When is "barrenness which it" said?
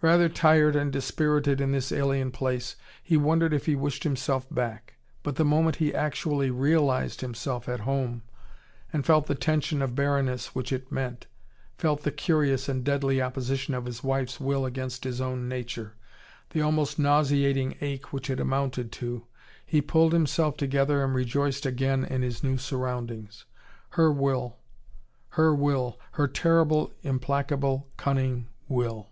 9.94-10.90